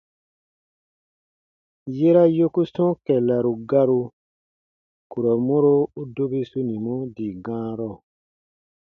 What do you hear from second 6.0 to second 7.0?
dobi sunimɔ